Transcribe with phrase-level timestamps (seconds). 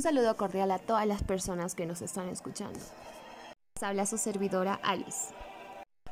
[0.00, 2.78] Un saludo cordial a todas las personas que nos están escuchando.
[3.74, 5.34] Les habla su servidora Alice.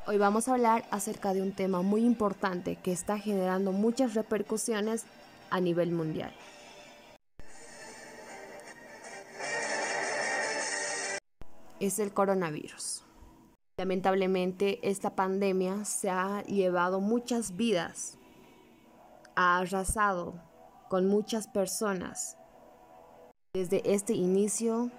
[0.05, 5.05] Hoy vamos a hablar acerca de un tema muy importante que está generando muchas repercusiones
[5.49, 6.31] a nivel mundial.
[11.79, 13.03] Es el coronavirus.
[13.75, 18.19] Lamentablemente esta pandemia se ha llevado muchas vidas,
[19.35, 20.35] ha arrasado
[20.89, 22.38] con muchas personas
[23.53, 24.91] desde este inicio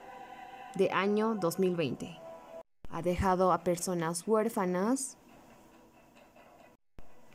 [0.75, 2.19] de año 2020.
[2.91, 5.17] Ha dejado a personas huérfanas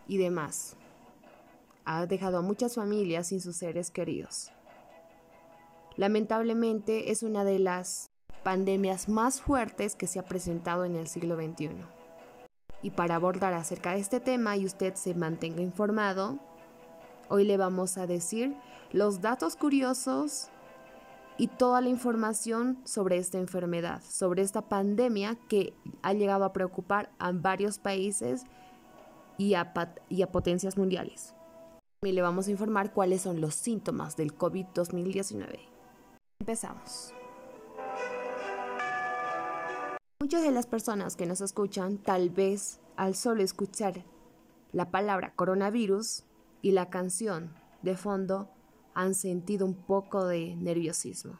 [0.07, 0.75] y demás.
[1.85, 4.51] Ha dejado a muchas familias sin sus seres queridos.
[5.95, 8.11] Lamentablemente es una de las
[8.43, 11.69] pandemias más fuertes que se ha presentado en el siglo XXI.
[12.81, 16.39] Y para abordar acerca de este tema y usted se mantenga informado,
[17.29, 18.53] hoy le vamos a decir
[18.91, 20.49] los datos curiosos
[21.37, 27.11] y toda la información sobre esta enfermedad, sobre esta pandemia que ha llegado a preocupar
[27.19, 28.43] a varios países
[29.37, 29.73] y a,
[30.09, 31.33] y a potencias mundiales.
[32.01, 35.59] Y le vamos a informar cuáles son los síntomas del COVID-2019.
[36.39, 37.13] Empezamos.
[40.21, 44.03] Muchas de las personas que nos escuchan, tal vez al solo escuchar
[44.71, 46.23] la palabra coronavirus
[46.61, 48.49] y la canción de fondo,
[48.95, 51.37] han sentido un poco de nerviosismo.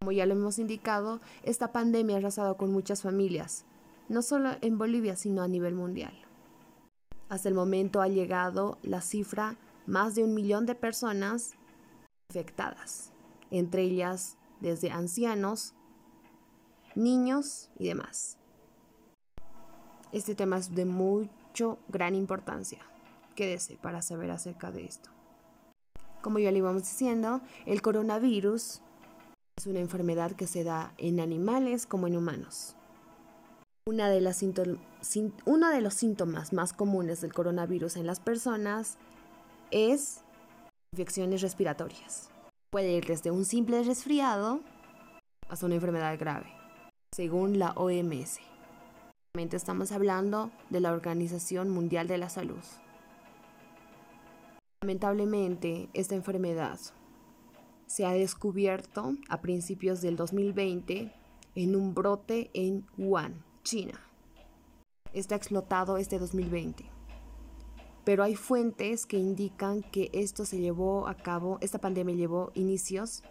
[0.00, 3.66] Como ya lo hemos indicado, esta pandemia ha arrasado con muchas familias,
[4.08, 6.14] no solo en Bolivia, sino a nivel mundial.
[7.28, 11.52] Hasta el momento ha llegado la cifra más de un millón de personas
[12.30, 13.12] infectadas,
[13.50, 15.74] entre ellas desde ancianos,
[16.94, 18.38] niños y demás.
[20.12, 22.80] Este tema es de mucho gran importancia.
[23.36, 25.10] Quédese para saber acerca de esto.
[26.22, 28.82] Como ya le íbamos diciendo, el coronavirus
[29.56, 32.76] es una enfermedad que se da en animales como en humanos.
[33.86, 34.20] uno de
[35.80, 38.98] los síntomas más comunes del coronavirus en las personas
[39.70, 40.22] es
[40.92, 42.30] infecciones respiratorias.
[42.70, 44.60] Puede ir desde un simple resfriado
[45.48, 46.52] hasta una enfermedad grave,
[47.12, 48.38] según la OMS.
[49.34, 52.62] Estamos hablando de la Organización Mundial de la Salud.
[54.82, 56.80] Lamentablemente, esta enfermedad
[57.86, 61.12] se ha descubierto a principios del 2020
[61.54, 64.00] en un brote en Wuhan, China.
[65.12, 66.86] Está explotado este 2020.
[68.04, 73.22] Pero hay fuentes que indican que esto se llevó a cabo, esta pandemia llevó inicios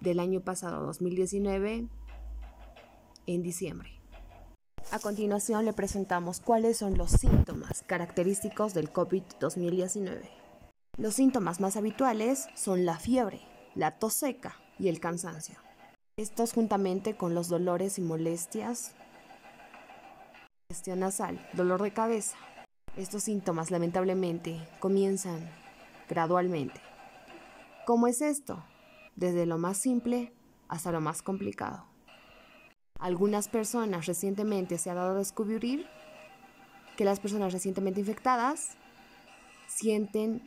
[0.00, 1.86] del año pasado, 2019,
[3.26, 3.90] en diciembre.
[4.90, 10.28] A continuación le presentamos cuáles son los síntomas característicos del COVID-2019.
[10.96, 13.40] Los síntomas más habituales son la fiebre,
[13.74, 15.56] la tos seca y el cansancio.
[16.16, 18.94] Estos juntamente con los dolores y molestias,
[20.70, 22.36] gestión nasal, dolor de cabeza.
[22.96, 25.50] Estos síntomas lamentablemente comienzan
[26.08, 26.80] gradualmente.
[27.86, 28.64] ¿Cómo es esto?
[29.16, 30.32] Desde lo más simple
[30.68, 31.84] hasta lo más complicado.
[33.00, 35.86] Algunas personas recientemente se ha dado a descubrir
[36.96, 38.76] que las personas recientemente infectadas
[39.66, 40.42] sienten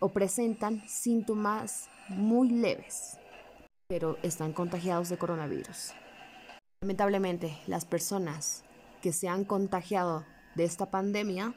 [0.00, 3.18] o presentan síntomas muy leves,
[3.88, 5.92] pero están contagiados de coronavirus.
[6.80, 8.64] Lamentablemente, las personas
[9.02, 10.24] que se han contagiado
[10.54, 11.54] de esta pandemia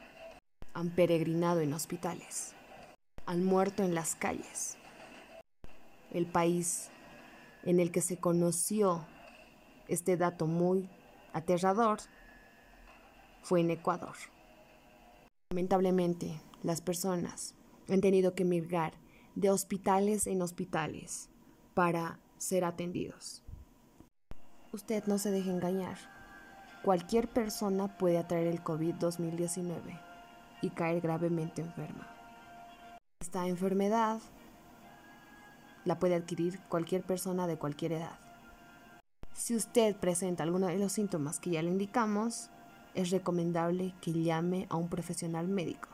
[0.74, 2.54] han peregrinado en hospitales,
[3.26, 4.76] han muerto en las calles.
[6.10, 6.90] El país
[7.62, 9.06] en el que se conoció
[9.88, 10.88] este dato muy
[11.32, 12.00] aterrador
[13.42, 14.16] fue en Ecuador.
[15.50, 17.54] Lamentablemente, las personas
[17.88, 18.94] han tenido que migrar
[19.34, 21.28] de hospitales en hospitales
[21.74, 23.42] para ser atendidos.
[24.72, 25.98] Usted no se deje engañar.
[26.82, 30.00] Cualquier persona puede atraer el COVID-2019
[30.62, 32.08] y caer gravemente enferma.
[33.20, 34.20] Esta enfermedad
[35.84, 38.18] la puede adquirir cualquier persona de cualquier edad.
[39.34, 42.50] Si usted presenta alguno de los síntomas que ya le indicamos,
[42.94, 45.88] es recomendable que llame a un profesional médico.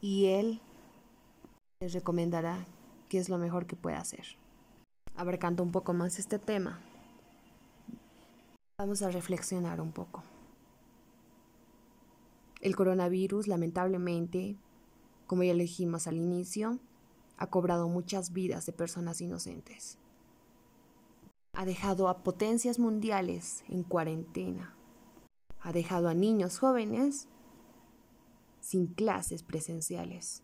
[0.00, 0.60] Y él
[1.80, 2.66] les recomendará
[3.08, 4.24] qué es lo mejor que puede hacer.
[5.16, 6.80] Abarcando un poco más este tema,
[8.78, 10.22] vamos a reflexionar un poco.
[12.60, 14.56] El coronavirus, lamentablemente,
[15.26, 16.78] como ya le dijimos al inicio,
[17.36, 19.98] ha cobrado muchas vidas de personas inocentes
[21.54, 24.74] ha dejado a potencias mundiales en cuarentena.
[25.64, 27.26] Ha dejado a niños jóvenes
[28.60, 30.42] sin clases presenciales.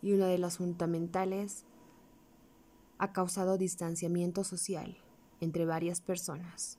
[0.00, 1.64] Y una de las fundamentales
[2.98, 4.96] ha causado distanciamiento social
[5.40, 6.78] entre varias personas.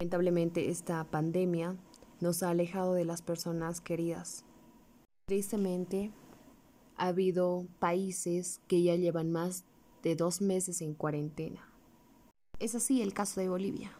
[0.00, 1.76] Lamentablemente esta pandemia
[2.20, 4.46] nos ha alejado de las personas queridas.
[5.26, 6.10] Tristemente,
[6.96, 9.64] ha habido países que ya llevan más
[10.02, 11.68] de dos meses en cuarentena.
[12.58, 13.92] Es así el caso de Bolivia.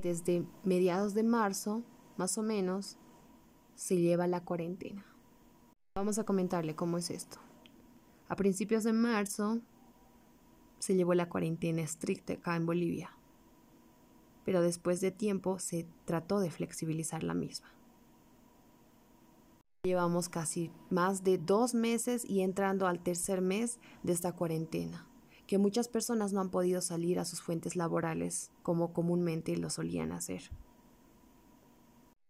[0.00, 1.82] Desde mediados de marzo,
[2.16, 2.96] más o menos,
[3.74, 5.04] se lleva la cuarentena.
[5.96, 7.38] Vamos a comentarle cómo es esto.
[8.28, 9.60] A principios de marzo
[10.78, 13.10] se llevó la cuarentena estricta acá en Bolivia,
[14.44, 17.68] pero después de tiempo se trató de flexibilizar la misma.
[19.82, 25.07] Llevamos casi más de dos meses y entrando al tercer mes de esta cuarentena,
[25.48, 30.12] que muchas personas no han podido salir a sus fuentes laborales como comúnmente lo solían
[30.12, 30.42] hacer.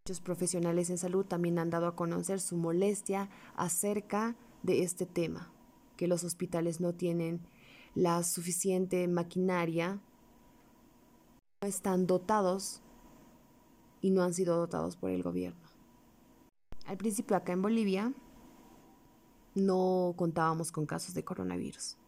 [0.05, 5.53] Muchos profesionales en salud también han dado a conocer su molestia acerca de este tema,
[5.97, 7.41] que los hospitales no tienen
[7.97, 10.01] la suficiente maquinaria,
[11.61, 12.83] no están dotados
[14.01, 15.69] y no han sido dotados por el gobierno.
[16.87, 18.15] Al principio acá en Bolivia
[19.57, 21.99] no contábamos con casos de coronavirus.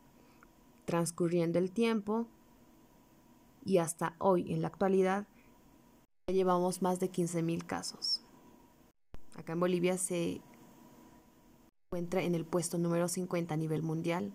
[0.84, 2.26] Transcurriendo el tiempo
[3.64, 5.26] y hasta hoy en la actualidad
[6.26, 8.22] ya llevamos más de 15.000 casos.
[9.36, 10.40] Acá en Bolivia se
[11.86, 14.32] encuentra en el puesto número 50 a nivel mundial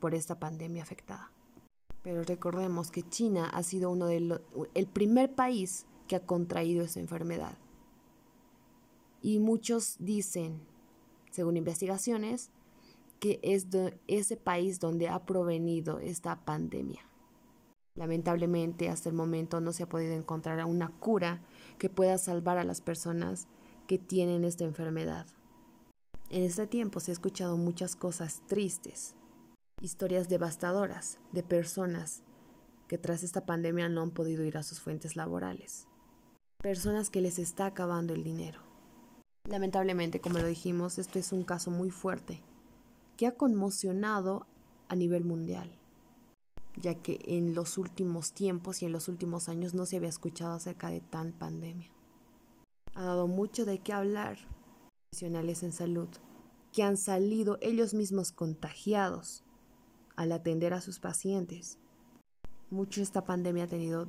[0.00, 1.30] por esta pandemia afectada.
[2.02, 4.40] Pero recordemos que China ha sido uno de
[4.74, 7.56] el primer país que ha contraído esta enfermedad.
[9.22, 10.60] Y muchos dicen,
[11.30, 12.50] según investigaciones,
[13.22, 13.68] que es
[14.08, 17.02] ese país donde ha provenido esta pandemia.
[17.94, 21.40] Lamentablemente, hasta el momento no se ha podido encontrar una cura
[21.78, 23.46] que pueda salvar a las personas
[23.86, 25.28] que tienen esta enfermedad.
[26.30, 29.14] En este tiempo se ha escuchado muchas cosas tristes,
[29.80, 32.24] historias devastadoras de personas
[32.88, 35.86] que tras esta pandemia no han podido ir a sus fuentes laborales,
[36.60, 38.58] personas que les está acabando el dinero.
[39.48, 42.42] Lamentablemente, como lo dijimos, esto es un caso muy fuerte
[43.26, 44.46] ha conmocionado
[44.88, 45.70] a nivel mundial,
[46.76, 50.54] ya que en los últimos tiempos y en los últimos años no se había escuchado
[50.54, 51.90] acerca de tan pandemia.
[52.94, 54.38] Ha dado mucho de qué hablar
[55.10, 56.08] profesionales en salud
[56.72, 59.44] que han salido ellos mismos contagiados
[60.16, 61.78] al atender a sus pacientes.
[62.70, 64.08] Mucho esta pandemia ha tenido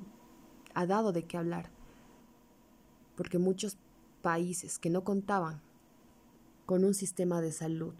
[0.73, 1.69] ha dado de qué hablar
[3.15, 3.77] porque muchos
[4.21, 5.61] países que no contaban
[6.65, 7.95] con un sistema de salud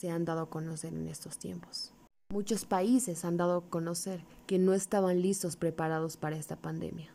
[0.00, 1.92] se han dado a conocer en estos tiempos.
[2.32, 7.12] Muchos países han dado a conocer que no estaban listos preparados para esta pandemia.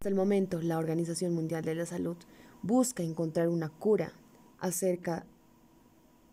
[0.00, 2.16] Hasta el momento, la Organización Mundial de la Salud
[2.62, 4.12] busca encontrar una cura
[4.58, 5.26] acerca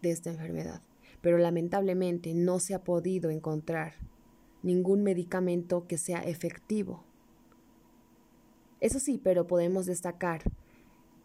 [0.01, 0.81] de esta enfermedad,
[1.21, 3.93] pero lamentablemente no se ha podido encontrar
[4.61, 7.05] ningún medicamento que sea efectivo
[8.81, 10.41] eso sí, pero podemos destacar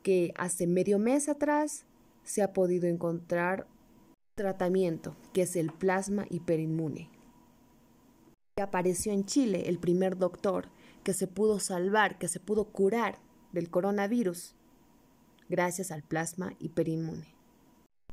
[0.02, 1.87] que hace medio mes atrás
[2.23, 3.67] se ha podido encontrar
[4.37, 7.11] tratamiento, que es el plasma hiperinmune.
[8.61, 10.69] Apareció en Chile el primer doctor
[11.03, 13.19] que se pudo salvar, que se pudo curar
[13.53, 14.55] del coronavirus
[15.49, 17.35] gracias al plasma hiperinmune.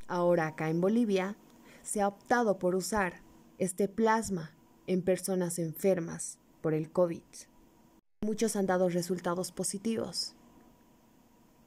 [0.08, 1.38] Ahora acá en Bolivia
[1.82, 3.22] se ha optado por usar
[3.58, 4.51] este plasma
[4.88, 7.24] en personas enfermas por el COVID.
[8.22, 10.36] Muchos han dado resultados positivos.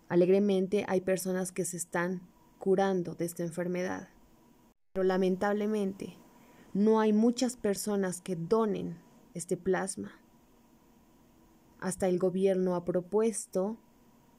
[0.08, 2.22] Alegremente hay personas que se están
[2.58, 4.08] curando de esta enfermedad.
[4.96, 6.16] Pero lamentablemente
[6.72, 8.96] no hay muchas personas que donen
[9.34, 10.10] este plasma.
[11.80, 13.76] Hasta el gobierno ha propuesto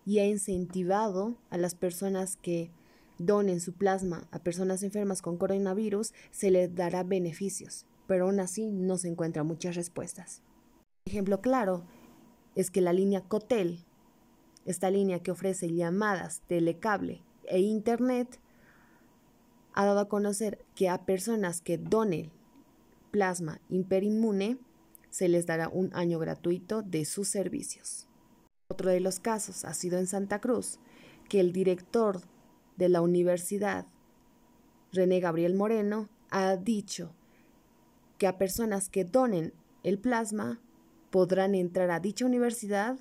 [0.04, 2.72] y ha incentivado a las personas que
[3.20, 8.66] donen su plasma a personas enfermas con coronavirus, se les dará beneficios, pero aún así
[8.66, 10.42] no se encuentran muchas respuestas.
[11.06, 11.86] Ejemplo claro
[12.56, 13.86] es que la línea Cotel,
[14.66, 18.40] esta línea que ofrece llamadas, telecable e internet,
[19.78, 22.32] ha dado a conocer que a personas que donen
[23.12, 24.58] plasma imperinmune
[25.12, 28.08] se les dará un año gratuito de sus servicios.
[28.70, 30.80] Otro de los casos ha sido en Santa Cruz,
[31.30, 32.22] que el director
[32.76, 33.86] de la universidad,
[34.92, 37.14] René Gabriel Moreno, ha dicho
[38.18, 39.54] que a personas que donen
[39.84, 40.60] el plasma
[41.12, 42.98] podrán entrar a dicha universidad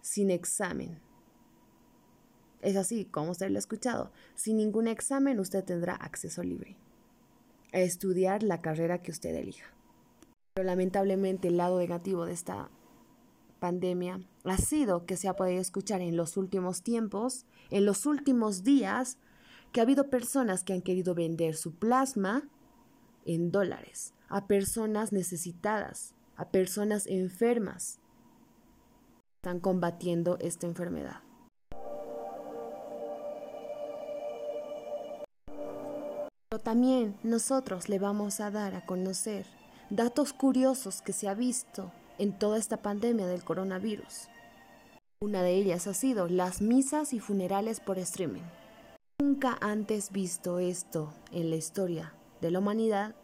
[0.00, 0.98] sin examen.
[2.62, 6.76] Es así, como usted lo ha escuchado, sin ningún examen usted tendrá acceso libre
[7.72, 9.66] a estudiar la carrera que usted elija.
[10.54, 12.70] Pero lamentablemente el lado negativo de esta
[13.58, 18.62] pandemia ha sido que se ha podido escuchar en los últimos tiempos, en los últimos
[18.62, 19.18] días,
[19.72, 22.48] que ha habido personas que han querido vender su plasma
[23.24, 27.98] en dólares a personas necesitadas, a personas enfermas.
[29.36, 31.22] Están combatiendo esta enfermedad.
[36.62, 39.46] También nosotros le vamos a dar a conocer
[39.90, 44.28] datos curiosos que se ha visto en toda esta pandemia del coronavirus.
[45.20, 48.42] Una de ellas ha sido las misas y funerales por streaming.
[49.20, 53.14] Nunca antes visto esto en la historia de la humanidad,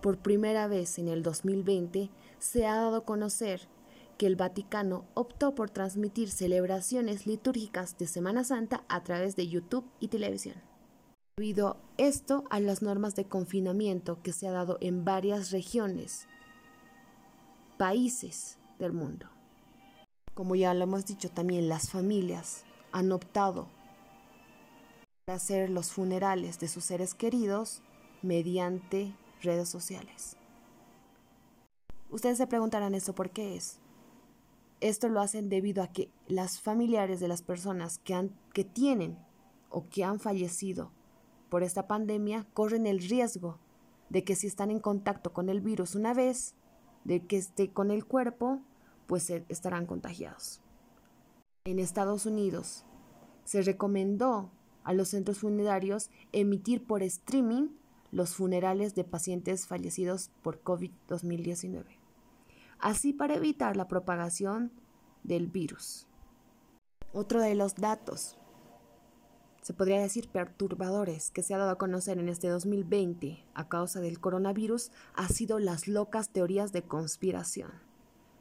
[0.00, 3.68] por primera vez en el 2020 se ha dado a conocer
[4.16, 9.84] que el Vaticano optó por transmitir celebraciones litúrgicas de Semana Santa a través de YouTube
[10.00, 10.67] y televisión.
[11.38, 16.26] Debido esto a las normas de confinamiento que se ha dado en varias regiones,
[17.76, 19.28] países del mundo.
[20.34, 23.68] Como ya lo hemos dicho, también las familias han optado
[25.26, 27.82] por hacer los funerales de sus seres queridos
[28.20, 30.36] mediante redes sociales.
[32.10, 33.78] Ustedes se preguntarán esto por qué es.
[34.80, 39.16] Esto lo hacen debido a que las familiares de las personas que, han, que tienen
[39.70, 40.97] o que han fallecido
[41.48, 43.58] por esta pandemia corren el riesgo
[44.08, 46.54] de que si están en contacto con el virus una vez,
[47.04, 48.60] de que esté con el cuerpo,
[49.06, 50.60] pues estarán contagiados.
[51.64, 52.84] En Estados Unidos
[53.44, 54.50] se recomendó
[54.84, 57.68] a los centros funerarios emitir por streaming
[58.10, 61.84] los funerales de pacientes fallecidos por COVID-2019,
[62.78, 64.72] así para evitar la propagación
[65.24, 66.06] del virus.
[67.12, 68.38] Otro de los datos
[69.68, 74.00] se podría decir perturbadores que se ha dado a conocer en este 2020 a causa
[74.00, 77.72] del coronavirus ha sido las locas teorías de conspiración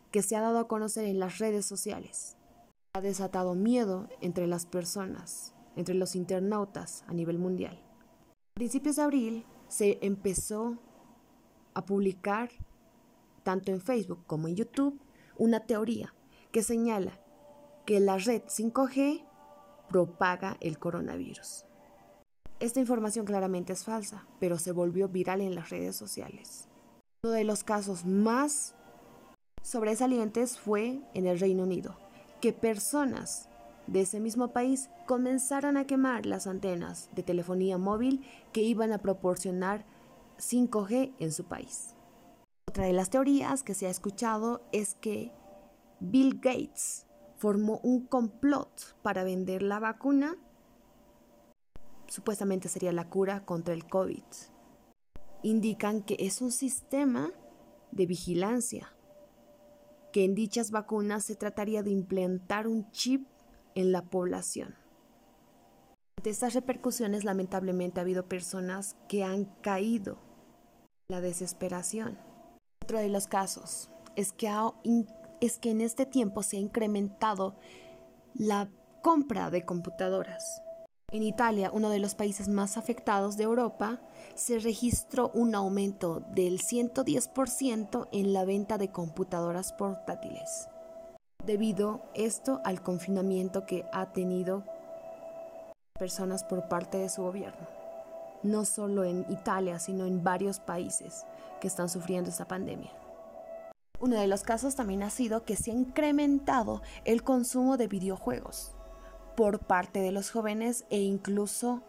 [0.10, 2.38] que se ha dado a conocer en las redes sociales.
[2.93, 7.77] Ha desatado miedo entre las personas, entre los internautas a nivel mundial.
[8.51, 10.77] A principios de abril se empezó
[11.74, 12.51] a publicar,
[13.43, 14.98] tanto en Facebook como en YouTube,
[15.38, 16.13] una teoría
[16.53, 17.19] que señala
[17.86, 19.26] que la red 5G
[19.89, 21.65] propaga el coronavirus.
[22.60, 26.67] Esta información claramente es falsa, pero se volvió viral en las redes sociales.
[27.24, 28.75] Uno de los casos más
[29.62, 31.98] sobresalientes fue en el Reino Unido,
[32.41, 33.50] que personas
[33.88, 39.00] de ese mismo país comenzaron a quemar las antenas de telefonía móvil que iban a
[39.00, 39.86] proporcionar
[40.38, 41.96] 5G en su país.
[42.67, 45.32] Otra de las teorías que se ha escuchado es que
[46.00, 47.06] Bill Gates
[47.38, 50.36] formó un complot para vender la vacuna.
[52.08, 54.24] Supuestamente sería la cura contra el COVID.
[55.44, 57.32] Indican que es un sistema
[57.91, 58.91] de vigilancia,
[60.12, 63.27] que en dichas vacunas se trataría de implantar un chip
[63.75, 64.75] en la población.
[66.17, 70.17] Ante estas repercusiones, lamentablemente ha habido personas que han caído
[71.08, 72.17] en la desesperación.
[72.84, 74.72] Otro de los casos es que ha
[75.41, 77.56] es que en este tiempo se ha incrementado
[78.34, 78.70] la
[79.01, 80.62] compra de computadoras.
[81.10, 84.01] En Italia, uno de los países más afectados de Europa,
[84.36, 90.67] se registró un aumento del 110% en la venta de computadoras portátiles,
[91.46, 94.65] debido esto al confinamiento que ha tenido
[95.98, 97.67] personas por parte de su gobierno,
[98.44, 101.25] no solo en Italia, sino en varios países
[101.62, 102.91] que están sufriendo esta pandemia.
[104.00, 108.75] Uno de los casos también ha sido que se ha incrementado el consumo de videojuegos
[109.36, 111.82] por parte de los jóvenes e incluso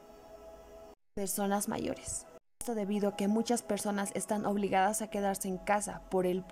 [1.14, 2.26] personas mayores.
[2.60, 6.44] Esto debido a que muchas personas están obligadas a quedarse en casa por el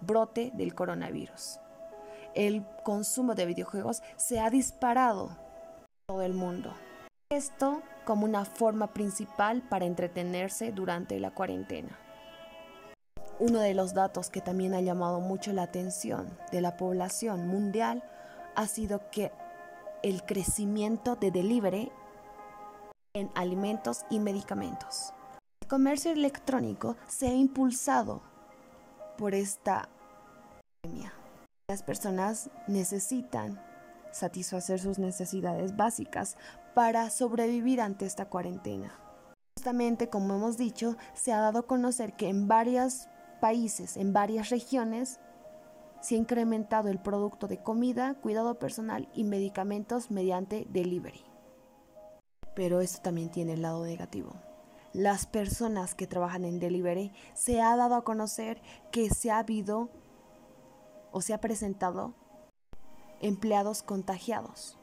[0.00, 1.58] brote del coronavirus.
[2.34, 5.36] El consumo de videojuegos se ha disparado en
[6.06, 6.74] todo el mundo.
[7.30, 11.98] Esto como una forma principal para entretenerse durante la cuarentena.
[13.40, 18.02] Uno de los datos que también ha llamado mucho la atención de la población mundial
[18.56, 19.30] ha sido que
[20.02, 21.92] el crecimiento de delivery
[23.14, 25.12] en alimentos y medicamentos.
[25.60, 28.22] El comercio electrónico se ha impulsado
[29.16, 29.88] por esta
[30.82, 31.12] pandemia.
[31.68, 33.62] Las personas necesitan
[34.10, 36.36] satisfacer sus necesidades básicas
[36.74, 38.98] para sobrevivir ante esta cuarentena.
[39.56, 43.08] Justamente, como hemos dicho, se ha dado a conocer que en varias
[43.40, 45.20] países, en varias regiones,
[46.00, 51.24] se ha incrementado el producto de comida, cuidado personal y medicamentos mediante delivery.
[52.54, 54.34] Pero esto también tiene el lado negativo.
[54.92, 59.90] Las personas que trabajan en delivery se ha dado a conocer que se ha habido
[61.12, 62.14] o se ha presentado
[63.20, 64.78] empleados contagiados.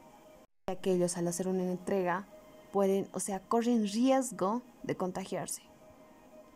[0.67, 2.27] Aquellos al hacer una entrega
[2.71, 5.63] pueden, o sea, corren riesgo de contagiarse.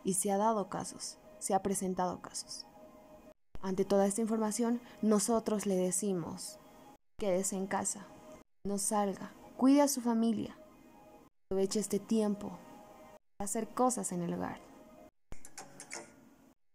[0.04, 2.66] Y se ha dado casos, se ha presentado casos.
[3.60, 6.58] Ante toda esta información, nosotros le decimos,
[7.18, 8.06] quédese en casa,
[8.64, 10.56] no salga, cuide a su familia,
[11.46, 12.58] aproveche este tiempo
[13.36, 14.60] para hacer cosas en el hogar.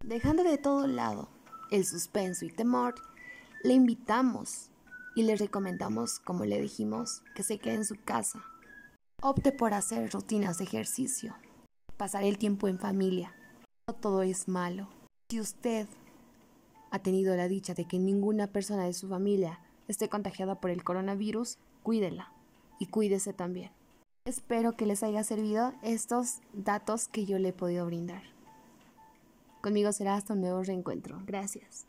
[0.04, 1.30] Dejando de todo lado
[1.72, 2.96] el suspenso y temor,
[3.64, 4.70] le invitamos
[5.16, 8.44] y le recomendamos, como le dijimos, que se quede en su casa.
[9.22, 11.36] Opte por hacer rutinas de ejercicio,
[11.98, 13.34] pasar el tiempo en familia.
[13.88, 14.88] No todo es malo.
[15.30, 15.88] Si usted
[16.90, 20.84] ha tenido la dicha de que ninguna persona de su familia esté contagiada por el
[20.84, 22.32] coronavirus, cuídela
[22.80, 23.70] y cuídese también.
[24.26, 28.24] Espero que les haya servido estos datos que yo le he podido brindar.
[29.62, 31.22] Conmigo será hasta un nuevo reencuentro.
[31.28, 31.86] Gracias.